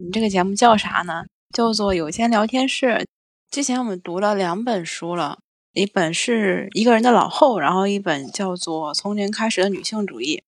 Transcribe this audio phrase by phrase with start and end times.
[0.00, 1.24] 你这个节目叫啥呢？
[1.54, 3.06] 叫做有间聊天室。
[3.50, 5.38] 之前我们读了两本书了，
[5.74, 10.42] 一本是一个人的老后，然后一本叫做从零开始的女性主义。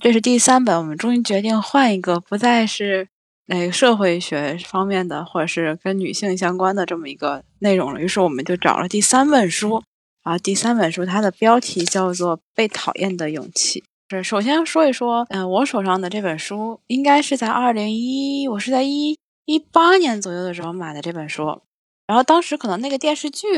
[0.00, 3.08] 这是第三本，我们终于决定换一个，不再是
[3.46, 8.00] 那个社会学方面的，或者是跟女性相关的这么一个内容了。
[8.00, 9.82] 于是我们就找了第三本书，
[10.22, 13.80] 啊，第三本书它的标题叫做《被讨厌的勇气》。
[14.10, 21.60] 是，首先说一说，嗯，我手上的这本书应该是在二零一，我是在一一八年左右的时候买的这本书，
[22.06, 23.48] 然后当时可能那个电视剧，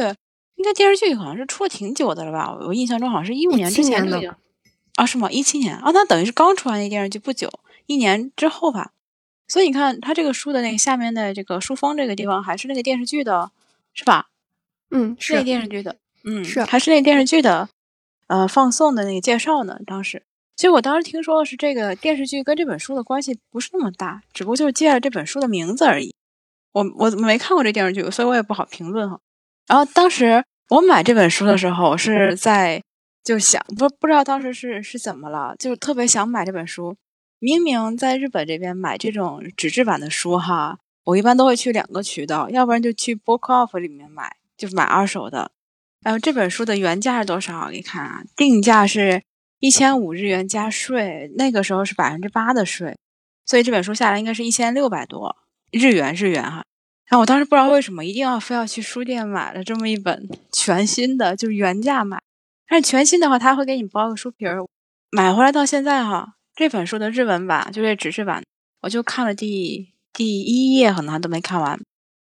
[0.56, 2.56] 应该电视剧好像是出了挺久的了吧？
[2.66, 4.18] 我印象中好像是一五年之前的，
[5.00, 5.30] 啊，是吗？
[5.30, 7.50] 一七年啊，那等于是刚出完那电视剧不久，
[7.86, 8.92] 一年之后吧。
[9.48, 13.50] 所以你看，它这个书的那个下面的这个书封这个地方，还是那个电视剧的，
[13.94, 14.26] 是吧？
[14.90, 17.70] 嗯，是那电视剧的，嗯，是还是那电视剧的，
[18.26, 19.78] 呃，放送的那个介绍呢？
[19.86, 20.22] 当时。
[20.54, 26.14] 其实我当时听说的是，这个电视剧跟这本书的关系不是那么大，只不过就是借了这本书的名字而已。
[26.72, 29.18] 我我没看过这电视剧，所以我也不好评论哈。
[29.66, 32.82] 然后当时我买这本书的时候，是在
[33.22, 36.96] 就想不不知道当时是是怎么了，就特别想买这本书。
[37.38, 45.52] 明明在日本这边买这种纸质版的书哈，我一般都会去两个渠道，要不然就去 Book Off 里面买，就是买二手的。
[46.02, 47.70] 然后这本书的原价是多少？
[47.70, 49.22] 你看啊，定价是。
[49.62, 52.96] 一千五日元加税，那个时候是百分之八的税，
[53.44, 55.36] 所以这本书下来应该是一千六百多
[55.70, 56.64] 日元，日元哈。
[57.04, 62.18] 然后我当时不知道为什么一定要非要去书店买了这么一本全新的，就是原价买。
[62.70, 64.64] 但是全新的话，他会给你包个书皮儿。
[65.10, 68.44] 买回来到现在哈，这本书的日文版就这纸质版，
[68.82, 71.76] 我就看了第第一页，可能还都没看完。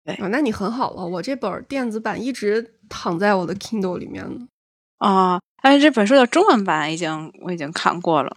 [0.05, 4.47] 对，那你很好了，我这本电子版一直躺在我的 Kindle 里面呢。
[4.99, 5.41] 啊。
[5.63, 8.35] 但是这本书的中文版已经我已经看过了，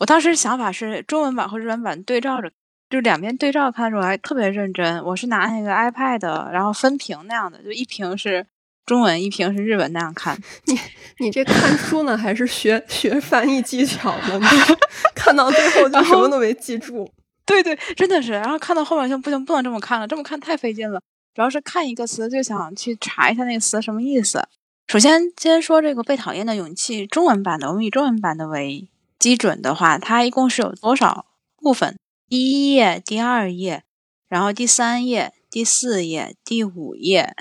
[0.00, 2.52] 我当时想法是中文版和日文版对照着，
[2.90, 5.02] 就两边对照看的时候还特别认真。
[5.02, 8.46] 我是拿那个 iPad，然后分屏那样的，就一屏是
[8.86, 10.40] 中文，一屏是日文那样看。
[10.66, 10.78] 你
[11.18, 14.40] 你这看书呢，还是学学翻译技巧呢？
[15.14, 17.10] 看到最后就什么都没记住。
[17.44, 18.32] 对对，真的是。
[18.32, 21.00] 然后看到后面就不行，不能这么看了，这么看太费劲了。
[21.34, 24.42] 主要是看一个词就想去查一下那个词什么意思。
[24.86, 31.26] 首先，先说这个被讨厌的勇气中文版的，我们以中文版的为基准的话，它一共是有多少
[31.56, 31.98] 部分？
[32.28, 33.82] 第一页、第二页，
[34.28, 37.34] 然后第三页、第四页、第五页，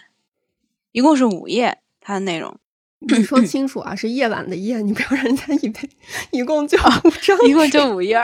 [0.95, 1.79] 一共是五页。
[1.99, 2.57] 它的内容，
[2.99, 5.89] 你说 清楚啊，是夜晚的夜，你不要让人家以为
[6.31, 8.17] 一共就五章，一共就五页。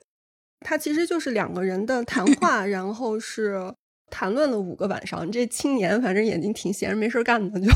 [0.60, 3.74] 它其实就是两个人的谈 话，然后是。
[4.14, 7.72] 谈论了五个晚上，这青年反正眼睛挺闲着，没事干的，就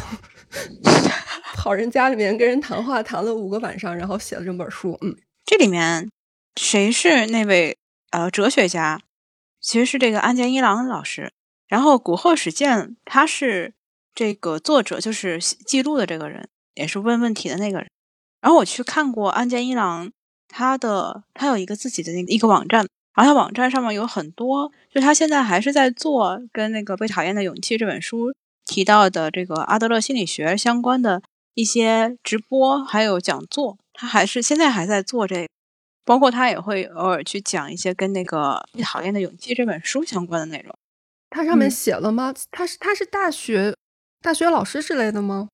[1.56, 4.98] 跑人家里面跟人谈话，谈了五个晚上，然后写了这本书。
[5.00, 5.16] 嗯，
[5.47, 6.10] 这里面
[6.60, 7.78] 谁是那位
[8.10, 9.00] 呃哲学家？
[9.62, 11.32] 其实是这个安见一郎老师。
[11.66, 13.72] 然后古贺史健他是
[14.16, 17.88] 这个作者，就是记录的这个人，也是问问题的那个人。
[18.41, 20.10] 然后我去看过安见一郎
[20.49, 22.87] 他的，他有一个自己的那个一个网站。
[23.15, 28.34] 然后他网站上面有很多，就他现在还是在做跟那个《被讨厌的勇气》这本书
[28.66, 31.22] 提到的这个阿德勒心理学相关的
[31.54, 33.78] 一些直播，还有讲座。
[33.94, 35.48] 他还是现在还在做这，
[36.04, 40.75] 包括他也会偶尔去讲一些跟那个《被讨厌的勇气》这本书相关的内容。
[41.31, 42.34] 他上面写了吗？
[42.50, 43.75] 他是他是大学
[44.26, 45.47] 大学老师之类的吗？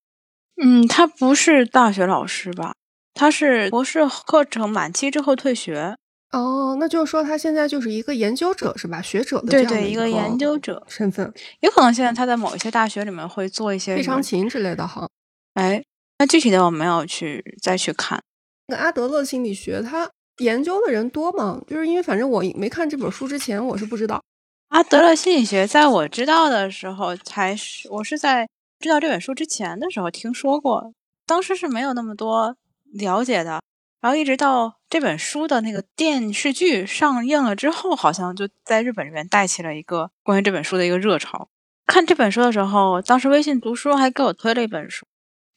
[0.56, 2.72] 嗯，他不是大学老师吧？
[3.12, 5.94] 他是博士课程满期之后退学。
[6.30, 9.02] 哦，那就是说他现在就是一个研究者是吧？
[9.02, 11.30] 学者的对对，一个研究者身份，
[11.60, 15.06] 有可能现在他在某一些大学里面会做一些非常勤之类的哈。
[15.52, 15.84] 哎，
[16.18, 18.22] 那具体的我没有去再去看。
[18.68, 21.60] 那阿德勒心理学他研究的人多吗？
[21.68, 24.22] 就是因为反正我没看这本书之前，我是不知道
[24.68, 25.66] 阿德勒心理学。
[25.66, 28.48] 在我知道的时候，才是我是在
[28.82, 30.92] 知道这本书之前的时候听说过，
[31.24, 32.56] 当时是没有那么多
[32.92, 33.62] 了解的。
[34.00, 41.48] 然后一直到这本书的那个电视剧上映了之后，好像就在日本这边带起了一个关于这本书的一个热潮。
[41.86, 45.06] 看这本书的时候，当时微信读书还给我推了一本书，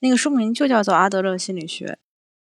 [0.01, 1.85] 那个书名就叫做《阿德勒心理学》。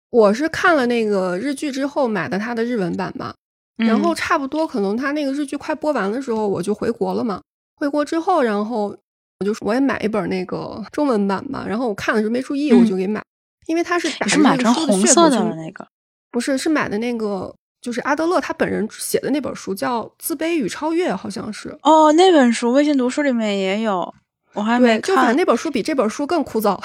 [0.10, 3.34] 我是看了那个日剧之后买的它的日文版嘛，
[3.78, 7.42] 然后差不多可能它那个日剧快播完的时候，我就回国了嘛。
[7.76, 8.98] 回国之后，然后
[9.40, 13.22] 我就我也买一本那个中文版嘛，然后我看的时候没注意，我就给买，
[13.68, 15.86] 因为它是打是买成红色的那个。
[16.32, 21.78] 不是，是买的那个就是阿德勒他本人写的那本书叫《自卑与超越》，好像是。
[21.84, 24.14] 哦，那本书微信读书里面也有，
[24.54, 25.36] 我还没对，就反正。
[25.36, 26.80] 那本书比这本书更枯燥，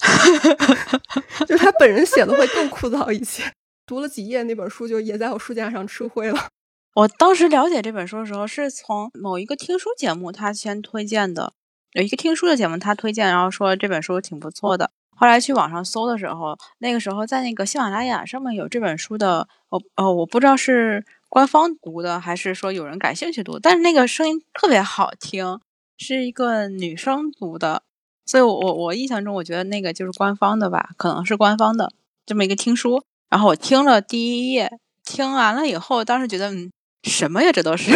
[1.46, 3.42] 就是他本人写的会更枯燥一些。
[3.84, 6.48] 读了几页，那本书就也在我书架上吃灰了。
[6.94, 11.52] 我当时了解这本书的时候，是从某一个听书节目他先推荐的，
[11.92, 14.90] 有一个听书的节目他推荐，然后说这本书挺不错的。
[15.16, 25.60] 后来去网上搜的时候，那个时候在那个喜马拉雅上面有这本书的，我呃我不知道是官方读的还是说有人感兴趣读，但是那个声音特别好听，
[25.98, 27.82] 是一个女生读的，
[28.24, 31.92] 所以我我我印象中我觉得那个就是官方的吧，可能是官方的
[32.26, 33.02] 这么一个听书。
[33.28, 37.90] 然后我听了第一页，听完了以后，当时觉得嗯，什么呀，这都是，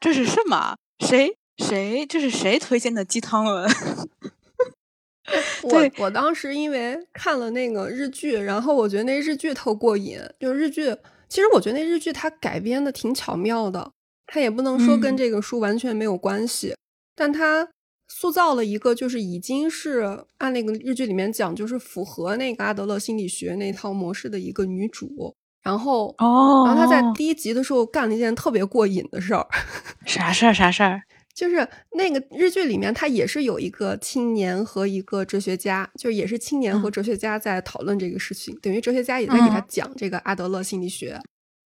[0.00, 0.76] 这是什么？
[0.98, 3.68] 谁谁这是谁推荐的鸡汤文？
[5.62, 10.18] 我我当时因为看了那个日剧，然后我觉得那日剧特过瘾。
[10.40, 10.96] 就日剧，
[11.28, 13.92] 其实我觉得那日剧它改编的挺巧妙的，
[14.26, 16.74] 它也不能说跟嗯这个书完全没有关系，
[17.14, 17.68] 但它
[18.08, 25.34] 塑造了一个就是已经是按那个日剧里面讲，就是符合那个阿德勒心理学那套模式的一个女主。
[25.68, 29.46] 然后，哦，然后他在第一集的时候干了一件特别过瘾的事儿，
[30.06, 31.02] 啥事儿啥事儿？
[31.34, 41.20] 就是那个日剧里面，他也是有一个青年和一个哲学家，就也是青年和嗯哲学家在讨论这个事情，等于哲学家也在给他嗯讲这个阿德勒心理学。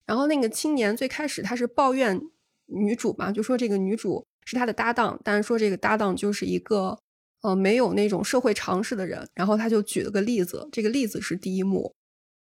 [0.05, 2.21] 然后那个青年最开始他是抱怨
[2.67, 6.99] 女主嘛，就说这个女主是他的搭档，但是说这个搭档就是一个
[7.43, 9.25] 呃没有那种社会常识的人。
[9.33, 11.95] 然后他就举了个例子，这个例子是第一幕，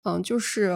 [0.05, 0.75] 嗯，就是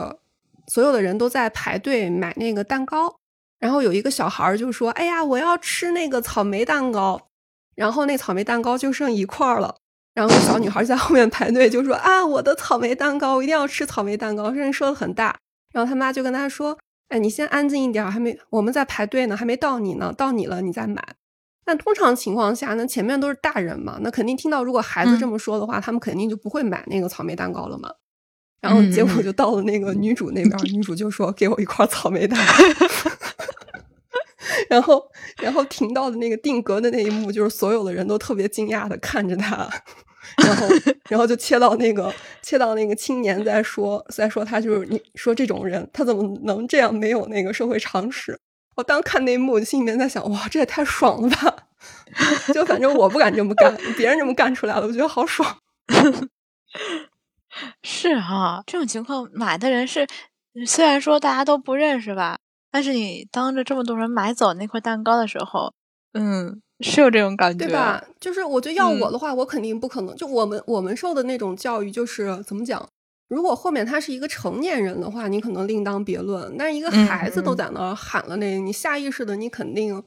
[0.68, 3.16] 所有的人都在排队买那个蛋糕，
[3.58, 7.28] 然后有一个小孩儿就说：“哎呀，我要吃那个草莓蛋糕。”
[7.74, 9.76] 然后那草莓蛋糕就剩一块儿了。
[10.14, 15.36] 然后小女孩在后面排队就说：“啊，我的草莓蛋糕，我一定要吃草莓蛋糕。”声音说的很大。
[15.72, 16.76] 然后他妈就跟他说
[17.08, 21.02] ：“哎，你先安静一点儿，还没我们在排队呢，还没到你呢，到你了你再买。”
[21.64, 27.90] 但通常情况下呢，前面都是大人嘛，那肯定听到如果孩子这嗯么说的话，他们肯定就不会买那个草莓蛋糕了嘛。
[28.60, 33.10] 然后结果就到了那个女主那边儿，女主就说：“给我一块草莓蛋糕。
[34.68, 35.02] ”然后，
[35.40, 39.68] 然后停到的那个定格的那一幕，就是所有的人都特别惊讶的看着他，
[40.44, 40.66] 然后，
[41.08, 42.12] 然后就切到那个
[42.42, 48.38] 切到那个青年在说，在说他就是你说这种人，他怎么能这样没有那个社会常识？
[48.76, 51.56] 我当看那一幕，心里面在想，哇，这也太爽了吧！
[52.54, 55.58] 就反正我不敢这么干，别人这么干出来了，我觉得好爽。
[57.82, 60.06] 是哈，这种情况买的人是，
[60.66, 62.38] 虽然说大家都不认识吧，
[62.70, 65.72] 但是你当着这么多人买走那块蛋糕的时候，
[66.12, 68.02] 嗯，是有这种感觉，对吧？
[68.20, 70.14] 就是我觉得要我嗯的话，我肯定不可能。
[70.16, 72.86] 就我们我们受的那种教育，就是怎么讲？
[73.28, 76.56] 如果后面他是一个成年人的话，你可能另当别论。
[76.56, 80.02] 但是一个嗯孩子都嗯在那喊了那，你下意识的你肯定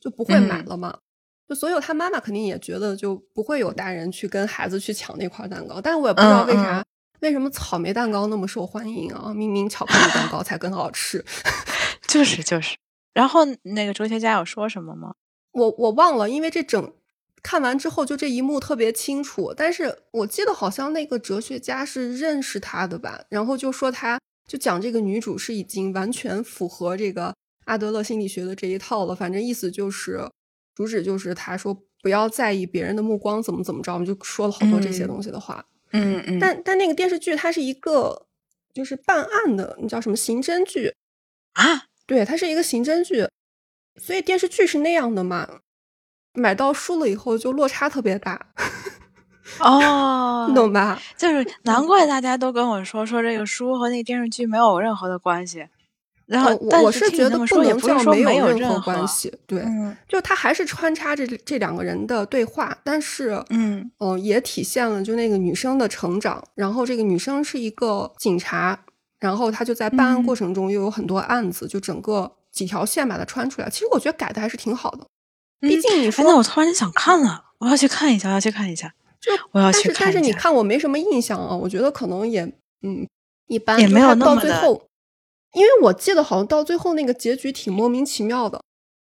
[0.00, 0.98] 就不会买嗯了嘛。
[1.46, 5.82] 就所有他妈妈肯定也觉得就不会有大人去跟孩子去抢那块蛋糕。
[5.82, 6.84] 但是我也不知道嗯为啥，嗯
[7.22, 9.32] 为什么草莓蛋糕那么受欢迎啊？
[9.32, 11.24] 明明巧克力蛋糕才更好吃。
[12.06, 12.76] 就是就是。
[13.14, 15.14] 然后那个哲学家有说什么吗？
[15.52, 16.92] 我我忘了，因为这整
[17.42, 24.18] 看完之后就这一幕特别清楚，但是我记得好像那个哲学家是认识他的吧，然后就说他
[24.48, 27.34] 就讲这个女主是已经完全符合这个
[27.66, 30.28] 阿德勒心理学的这一套了，反正意思就是
[30.74, 38.26] 主旨就是他说不要在意别人的目光怎么怎么着，我们就说了好多这些嗯东西的话，嗯嗯嗯但但那个电视剧它是一个
[38.72, 40.94] 就是办案的，你叫什么刑侦剧，
[41.52, 43.28] 啊，对，它是一个刑侦剧，
[44.00, 45.60] 所以电视剧是那样的嘛。
[46.34, 48.52] 买到书了以后就落差特别大，
[49.60, 50.98] 哦， 你懂吧？
[51.14, 55.68] 就是难怪大家都跟我说说这个书和那个电视剧没有任何的关系。
[56.32, 66.42] 然后，呃我我是觉得不能叫没有任何何关系，对，嗯就他还是穿插着这这两个人的对话，但是，嗯嗯、也体现了就那个女生的成长。
[66.54, 68.78] 然后这个女生是一个警察，
[69.20, 73.68] 然后她就在办案过嗯程中又有很多案子，就整个几条线把它穿出来。
[73.68, 75.06] 其实我觉得改的还是挺好的，
[75.60, 78.94] 毕竟你说那我突然间想看了，我要去看一下，我要去看一下。
[79.20, 82.42] 就我要但是但是你看我没什么印象啊，我觉得可能也
[82.82, 83.06] 嗯
[83.46, 84.82] 一般，也没有那么的到最后，
[85.52, 88.62] 因为我记得好像到最后那个结局挺莫名其妙的，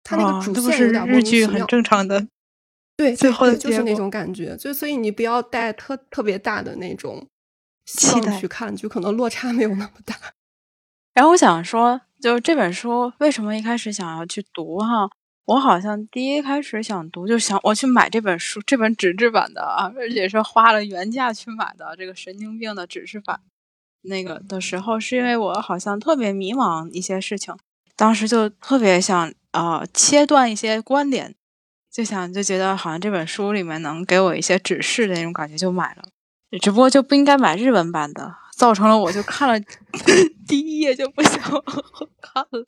[0.02, 1.66] 他那哦个主线有点莫日剧很名其妙。
[1.66, 2.26] 正常的。
[2.96, 7.26] 对，最后的就是那种感觉，就所以你不要带特特别大的那种
[7.86, 10.14] 期待去看，就可能落差没有那么大。
[11.14, 15.10] 然后我想说，就是这本书为什么一开始想要去读哈？
[15.46, 23.40] 我好像第一开始想读，就想我去买这本书，这本纸质版的啊，而且是花了原价去买的这个神经病的纸质版。
[24.02, 27.56] 那个的时候，是因为我好像特别迷茫一些事情，
[27.96, 31.34] 当时就特别想啊切断一些观点，
[31.90, 36.02] 就想就觉得好像这本书里面能给我一些指示的那种感觉，就买了。
[36.60, 39.58] 只不过就不应该买日文版的，造成了我就看了
[40.46, 41.40] 第一页就不想
[42.20, 42.66] 看了。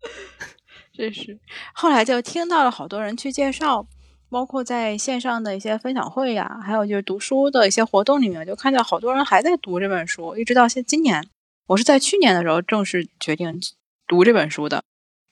[0.94, 1.38] 这是
[1.72, 3.88] 后来就听到了好多人去介绍。
[4.30, 11.26] 包括在线上的一些分享会呀，还有就是读书的一些活动里面，就看到好多人还在读这本书，一直到现今年。
[11.68, 13.60] 我是在去年的时候正式决定
[14.06, 14.82] 读这本书的，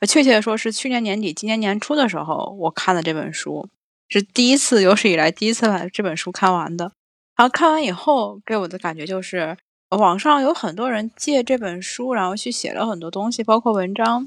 [0.07, 3.69] 确切的说是去年年底、今年年初的时候，我看的这本书，
[4.09, 6.93] 是第一次有史以来第一次把这本书看完的。
[7.37, 9.57] 然后看完以后，给我的感觉就是，
[9.91, 14.27] 网上有很多人借这本书，然后去写了很多东西，包括文章，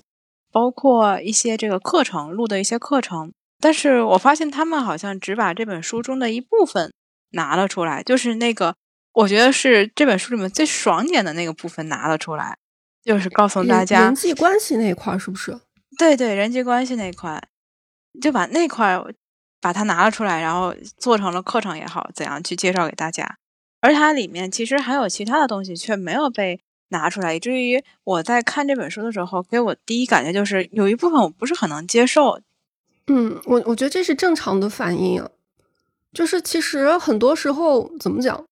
[0.51, 3.31] 包括一些这个课程录的一些课程。
[3.61, 6.93] 但是我发现他们好像只把这本书中的一部分
[7.31, 8.75] 拿了出来，就是那个
[9.13, 12.57] 我觉得是这本书里面最爽点的那个部分拿了出来，
[13.03, 15.59] 就是告诉大家人际关系那一块是不是？
[15.97, 17.41] 对对，人际关系那块，
[18.21, 18.97] 就把那块
[19.59, 23.37] 把它拿了出来，然后做成了课程也好，怎样去介绍给大家。
[23.81, 32.39] 而它里面其实还有其他的东西却没有被拿出来，以至于我在看这本书的时候，给我第一感觉就是有一部分我不是很能接受。
[33.09, 35.27] 嗯，我我觉得这是正常的反应，
[36.13, 38.45] 就是其实很多时候怎么讲，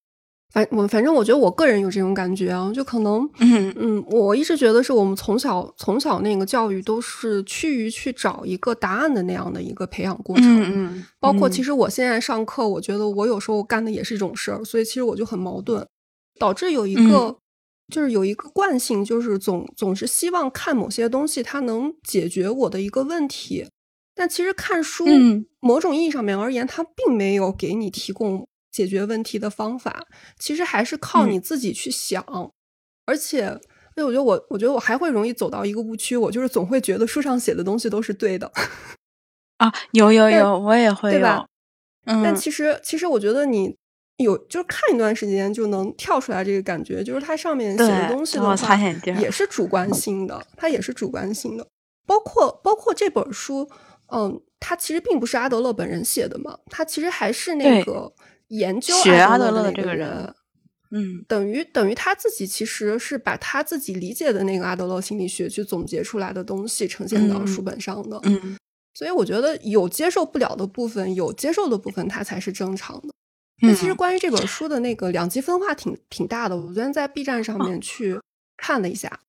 [0.51, 15.85] 反我反正我觉得我个人有这种感觉啊，就可能，嗯嗯，我一直觉得是我们从小从小那个教育都是趋于去找一个答案的那样的一个培养过程，嗯，包括其实我现在上课，我觉得我有时候干的也是一种事儿，所以其实我就很矛盾，
[16.39, 17.37] 导致有一个
[17.93, 23.67] 就是有一个惯性，就是总总是希望看某些东西，它能解决我的一个问题。
[24.17, 25.05] 但其实看书，
[25.59, 30.07] 某种意义上面而言，它并没有给你提供解决问题的方法，
[30.39, 32.25] 其实还是靠你自己去想。
[33.05, 33.59] 而且，
[33.95, 38.51] 那我觉得我，我觉得我还会容易走到一个误区，我就是总会觉得书上写的东西都是对的。
[39.57, 41.45] 啊，有有有，我也会，对吧？
[42.05, 42.23] 嗯。
[42.23, 43.77] 但其实，其实我觉得你
[44.17, 48.75] 有，就是看一段时间就能跳出来这个感觉，就是它上面写的东西的话，
[49.21, 51.67] 也是主观性的，它也是主观性的。
[52.07, 53.69] 包括包括这本书。
[54.11, 58.13] 嗯，他其实并不是阿德勒本人写的嘛，他其实还是那个
[58.47, 58.95] 研究
[59.27, 60.33] 阿德勒的这个人，
[60.91, 68.57] 嗯，等于等于他自己其实是把他自己理解的那个阿德勒心理学去总结出来的东西呈现到书本上的，嗯，
[68.93, 73.13] 所以我觉得有接受不了的部分，有接受的部分，它才是正常的。
[73.61, 78.19] 那其实关于这本书的那个两极分化挺挺大的，我昨天在 B 站上面去
[78.55, 79.19] 看了一下。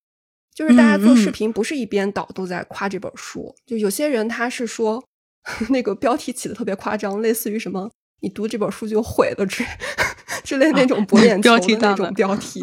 [0.59, 5.01] 就是大家做视频不是一边倒都在夸这本书，就有些人他是说
[5.71, 7.89] 那个标题起的特别夸张，类似于什么
[8.19, 9.63] “你读这本书就毁了”之
[10.43, 12.61] 之类那种博眼球的那种标题。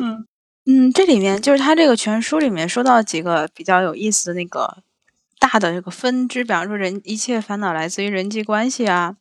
[0.67, 4.83] 嗯，这里面就是他这个全书里面说到几个比较有意思的那个
[5.39, 9.17] 大的这个分支，比方说人一切烦恼来自于人际关系啊，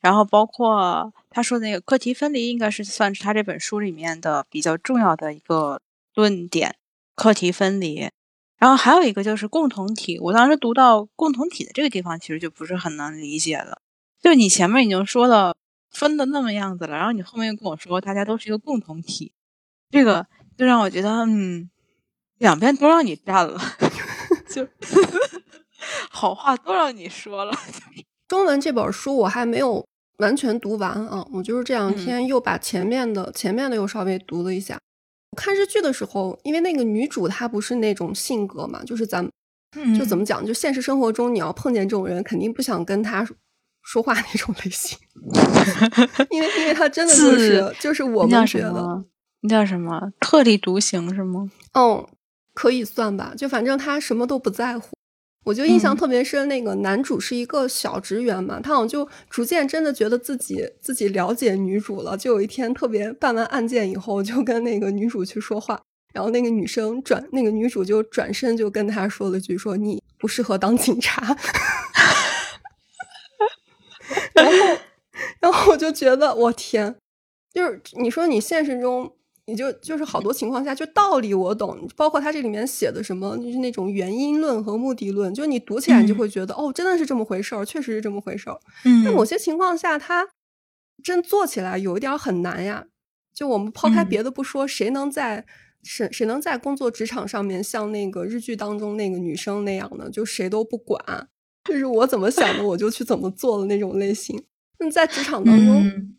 [0.00, 5.80] 然后包括他说的那个课题分离，应该是算是他这本书里面的比较重要的一个
[6.14, 6.76] 论点。
[7.22, 8.10] 课题分离，
[8.58, 10.18] 然后还有一个就是共同体。
[10.18, 13.80] 我当时读到共同体的这个地方，其实就不是很能理解了。
[14.20, 15.54] 就你前面已经说了
[15.88, 19.32] 分的那么样子了，然后你后面又跟我说大家都是一个共同体，
[19.88, 20.26] 这个
[20.58, 21.70] 就让我觉得，嗯，
[22.38, 23.56] 两边都让你占了，
[24.50, 24.66] 就
[26.10, 27.52] 好话都让你说了。
[28.26, 29.86] 中文这本书我还没有
[30.16, 34.76] 完全读完啊，我就是这两天又把前面的前面的又稍微读了一下。
[35.36, 39.26] 看日剧的时候，因为那个女主她不是那种性格嘛，就是咱
[39.98, 43.26] 就怎么讲，就现实生活中你要碰见这种人，肯定不想跟他
[43.82, 44.98] 说话那种类型，
[46.30, 49.04] 因为因为他真的就是就是我们觉得
[49.40, 51.50] 那叫什么特立独行是吗？
[51.72, 52.06] 嗯，
[52.54, 54.88] 可以算吧，就反正他什么都不在乎。
[55.44, 62.16] 我就印象特别深，那个男主是一个小职员嘛，他好像就逐渐真的觉得自己自己了解女主了。
[62.16, 65.82] 就有一天特别办完案件以后，就跟那个女主去说话，
[66.14, 71.36] 然后那个女生转，那个女主就转身就跟他说了句：“说你不适合当警察。
[74.34, 74.52] ”然后，
[75.40, 76.94] 然后我就觉得我天，
[77.52, 79.12] 就是你说你现实中。
[79.46, 88.60] 你就就是好多情况下，就道理我懂，包括他这里面写的什么，就是那种原因论和目的论，就你读起来你就会觉得，哦，真的是这么回事儿，确实是这么回事儿。
[88.84, 90.28] 嗯，那某些情况下，他
[91.02, 92.86] 真做起来有一点很难呀。
[93.34, 95.44] 就我们抛开别的不说，谁能在
[95.82, 100.08] 谁谁能在工作职场上面像那个日剧当中那个女生那样呢？
[100.08, 101.28] 就谁都不管，
[101.64, 104.40] 就是我怎么想的我就去怎么做的那种类型。
[104.78, 106.14] 那在职场当中。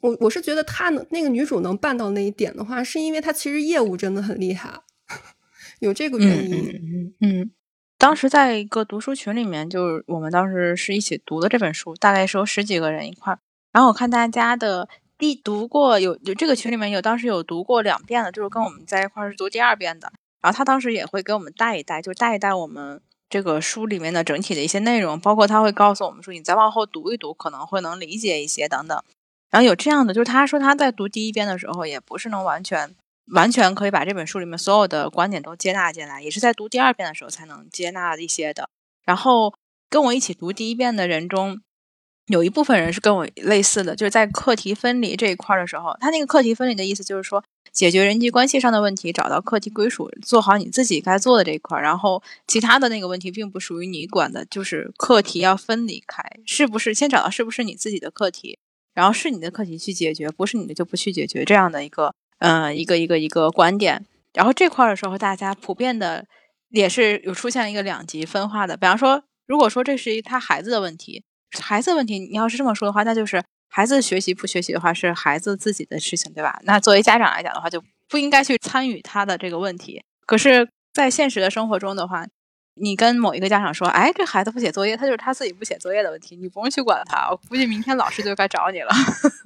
[0.00, 4.80] 我我是觉得她能那个女主能办到那一点的话，是因为她其实业务真的很厉害，
[5.80, 6.68] 有这个原因。
[6.68, 7.50] 嗯嗯。
[7.98, 13.38] 当时在一个读书群里面，就是我们当时是一起读的这本书，大概是有十几个人一块儿。
[13.72, 14.86] 然后我看大家的
[15.16, 20.12] 第读过有有这个群里面有当时有读过两遍的，就是跟我们在一块儿是读第二遍的。
[20.42, 23.00] 然后他当时也会给我们带一带，就带一带我们
[23.30, 29.02] 这个书里面的整体的一些内容，包括他会告诉我们说你再往后读一读，可能会能理解一些等等。
[29.50, 32.94] 然后有这样的，就是他说他在读第一遍的时候，也不是能完全。
[33.34, 38.68] 完全可以把这本书里面所有的观点都接纳进来，也是在读第二遍的时候才能接纳一些的。
[39.04, 39.52] 然后
[39.90, 41.60] 跟我一起读第一遍的人中，
[42.28, 58.60] 有一部分人是跟我类似的，就是在课题分离这一块的时候，他那个课题分离的意思就是说，解决人际关系上的问题，找到课题归属，做好你自己该做的这一块，然后其他的那个问题并不属于你管的，就是课题要分离开，是不是先找到是不是你自己的课题，
[58.96, 62.12] 然后是你的课题去解决，不是你的就不去解决这样的一个。
[62.38, 66.26] 嗯，一个一个一个观点，然后这块的时候，大家普遍的
[66.68, 68.76] 也是有出现一个两极分化的。
[68.76, 71.24] 比方说，如果说这是一他孩子的问题，
[71.58, 76.60] 孩子问题，你要是这么说的话，那就是孩子学习不学习的话是孩子自己的事情，对吧？
[76.64, 80.02] 那作为家长来讲的话，就不应该去参与他的这个问题。
[80.26, 82.26] 可是，在现实的生活中的话，
[82.78, 87.28] 你跟某一个家长说，哎，这孩子不写作业，他就是他自己不写作业的问题，你不用去管他。
[87.30, 88.90] 我估计明天老师就该找你了。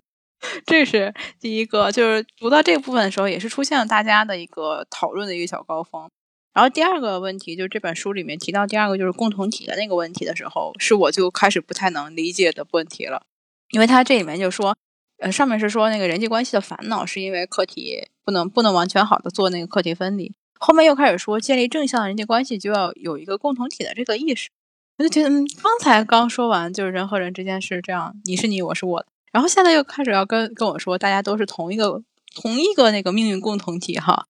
[0.64, 6.10] 这是第一个，就是读到这部分的时候，也是出现了大家的一个讨论的一个小高峰。
[6.52, 13.22] 然后第二个问题，就是这本书里面提到第二个就是共同体的那个问题的时候，是我就开始不太能理解的问题了。
[13.70, 14.76] 因为它这里面就说，
[15.18, 24.50] 呃，上面是说那个人际关系的烦恼是因为课题不能不能完全好的做那个课题分离，后面又开始说建立正向的人际关系就要有一个共同体的这个意识。
[24.99, 29.07] 我就觉得，嗯，刚才刚说完就是人和人之间是这样，你是你，我是我。
[29.33, 32.02] 然后现在又开始要跟跟我说，大家都是同一个
[32.35, 34.26] 同一个那个命运共同体哈，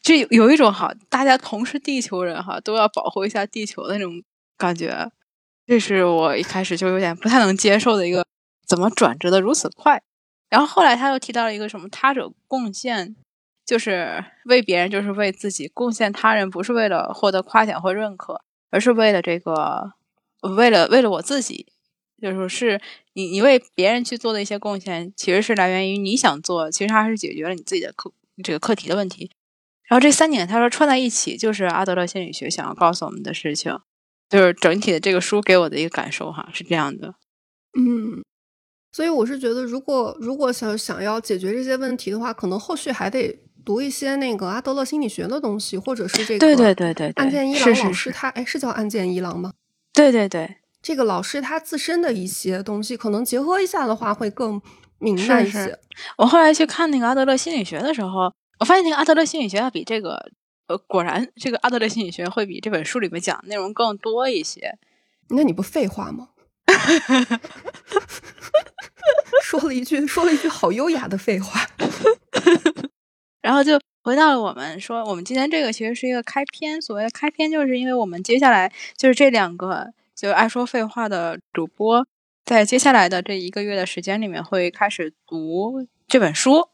[0.00, 4.22] 这有一种哈，大家同是地球人哈，都要保护一下地球的那种
[4.56, 5.10] 感觉，
[5.66, 8.24] 这是我一开始就有点不太能接受的一个，
[8.64, 10.00] 怎么转折的如此快？
[10.48, 13.16] 然后后来他又提到了一个什么他者贡献，
[13.64, 19.92] 就是为别人就是为自己贡献他人，不是为了获得夸奖或认可，而是为了这个，
[20.56, 21.66] 为了为了我自己。
[22.22, 22.80] 就是是
[23.12, 28.10] 你你为别人去做的一些贡献，其实是来源于你想做，其实它是解决了你自己的课
[28.42, 29.30] 这个课题的问题。
[29.82, 33.78] 然后这三点他说串在一起，就是阿德勒心理学想要告诉我们的事情，
[34.30, 37.16] 就是整体的这个书给我的一个感受哈，是这样的。
[37.78, 38.24] 嗯，
[38.90, 49.52] 所以我是觉得，如果如果想想要解决这些问题的话，可能后续还得读一些那个阿德勒心理学的东西，或者是这个对对对对案件一郎老师他哎是叫案件一郎吗？
[49.92, 50.56] 对对对。
[50.82, 54.60] 这个老师他自身的一些东西，可能结合一下的话，会更
[54.98, 55.78] 明白一些。
[56.18, 60.30] 我后来去看那个阿德勒心理学的时候，我发现那个阿德勒心理学要比这个，
[60.66, 64.76] 呃，果然这个阿德勒心理学会比这本书里面讲的内容更多一些。
[65.30, 66.28] 那你不废话吗？
[69.42, 71.66] 说了一句，说了一句好优雅的废话。
[73.44, 76.80] 然后就回到了我们说，我们今天这个其实是一个开篇。
[76.80, 79.92] 所谓的开篇，就是因为我们接下来就是这两个。
[80.16, 82.06] 就爱说废话的主播，
[82.46, 86.68] 在接下来的这一个月的时间里面，会开始读这本书。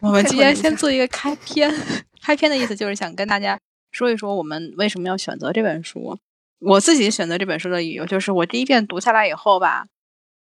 [0.00, 1.72] 我们今天先做一个开篇，
[2.20, 3.58] 开篇的意思就是想跟大家
[3.90, 6.18] 说一说我们为什么要选择这本书。
[6.58, 9.86] 我自己选择这本书的理由，就是我第一遍读下来以后吧，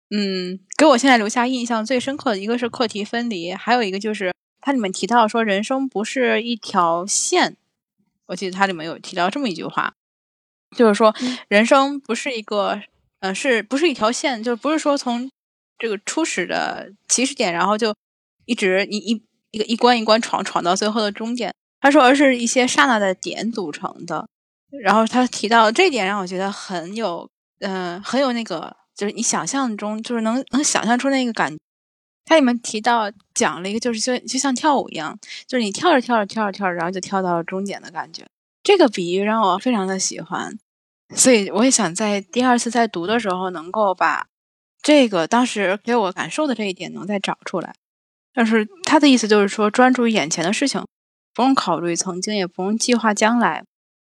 [0.09, 7.57] 嗯，给我现在留下印象最深刻的一个是课题分离，还有一个就是它里面提到说人生不是一条线。
[8.27, 9.93] 我记得它里面有提到这么一句话。
[10.77, 11.15] 就是说，
[11.47, 12.79] 人生不是一个，
[13.21, 14.43] 呃，是不是一条线？
[14.43, 15.27] 就不是说从
[15.79, 17.95] 这个初始的起始点，然后就
[18.45, 21.51] 一直一一一个一关一关闯闯到最后的终点。
[21.81, 24.27] 他说，而是一些刹那的点组成的。
[24.83, 27.27] 然后他提到这点，让我觉得很有，
[27.61, 31.57] 嗯，很有那个，就是你想象中，就是能能想象出那个感。
[32.29, 38.23] 它里面提到讲了一个，就是就就像跳舞一样，就是你跳着跳着跳着跳着，然后就跳到了终点的感觉。
[38.61, 40.55] 这个比喻让我非常的喜欢，
[41.15, 44.27] 所以我也想在第二次再读的时候，能够把
[44.79, 47.73] 这个当时给我感受的这一点能再找出来。
[48.31, 50.85] 但是他的意思就是说，专注于眼前的事情，
[51.33, 53.63] 不用考虑曾经，也不用计划将来。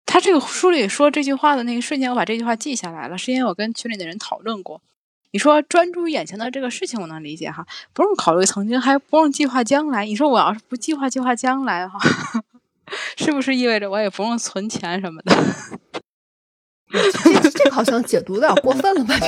[0.05, 4.83] 他这个书里说这句话的那个瞬间，我把这句话记下来了，是因为我跟群里的人讨论过。
[5.33, 10.05] 你说专注眼前的这个事情，我能理解哈，不用考虑曾经，还不用计划将来。
[10.05, 11.99] 你说我要是不计划计划将来哈，
[13.17, 15.35] 是不是意味着我也不用存钱什么的？
[17.43, 19.15] 这 这好像解读有点过分了吧？
[19.21, 19.27] 这。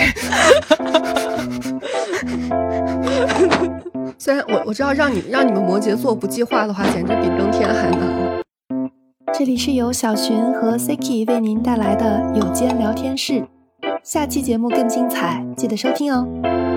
[4.18, 8.42] 虽然我我知道让你让你们摩羯座不计划的话，简直比登天还难。
[9.32, 13.46] 这里是由小寻和 Siki 为您带来的有间聊天室。
[14.02, 16.71] 下期节目更精彩记得收听哦。